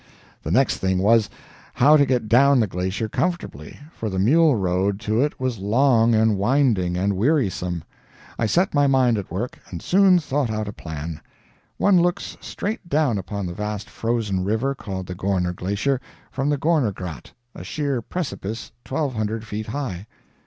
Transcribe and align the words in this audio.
The 0.41 0.49
next 0.49 0.77
thing 0.77 0.97
was, 0.97 1.29
how 1.75 1.95
to 1.95 2.07
get 2.07 2.27
down 2.27 2.59
the 2.59 2.65
glacier 2.65 3.07
comfortably 3.07 3.77
for 3.95 4.09
the 4.09 4.17
mule 4.17 4.55
road 4.55 4.99
to 5.01 5.21
it 5.21 5.39
was 5.39 5.59
long, 5.59 6.15
and 6.15 6.37
winding, 6.39 6.97
and 6.97 7.15
wearisome. 7.15 7.83
I 8.39 8.47
set 8.47 8.73
my 8.73 8.87
mind 8.87 9.19
at 9.19 9.29
work, 9.29 9.59
and 9.69 9.79
soon 9.79 10.17
thought 10.17 10.49
out 10.49 10.67
a 10.67 10.73
plan. 10.73 11.21
One 11.77 12.01
looks 12.01 12.35
straight 12.41 12.89
down 12.89 13.19
upon 13.19 13.45
the 13.45 13.53
vast 13.53 13.91
frozen 13.91 14.43
river 14.43 14.73
called 14.73 15.05
the 15.05 15.13
Gorner 15.13 15.53
Glacier, 15.53 16.01
from 16.31 16.49
the 16.49 16.57
Gorner 16.57 16.91
Grat, 16.93 17.33
a 17.53 17.63
sheer 17.63 18.01
precipice 18.01 18.71
twelve 18.83 19.13
hundred 19.13 19.45
feet 19.45 19.67
high. 19.67 20.07